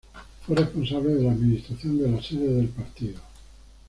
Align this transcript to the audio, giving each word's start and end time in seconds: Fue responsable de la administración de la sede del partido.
Fue 0.47 0.55
responsable 0.55 1.13
de 1.13 1.23
la 1.25 1.31
administración 1.31 1.99
de 1.99 2.09
la 2.09 2.23
sede 2.23 2.51
del 2.51 2.69
partido. 2.69 3.21